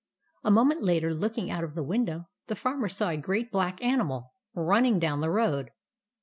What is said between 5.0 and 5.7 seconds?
the road.